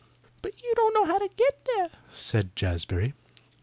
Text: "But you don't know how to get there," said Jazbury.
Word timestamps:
"But 0.41 0.63
you 0.63 0.73
don't 0.75 0.95
know 0.95 1.05
how 1.05 1.19
to 1.19 1.27
get 1.37 1.67
there," 1.77 1.91
said 2.15 2.55
Jazbury. 2.55 3.13